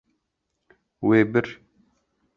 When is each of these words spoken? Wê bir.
Wê 1.07 1.21
bir. 1.33 1.47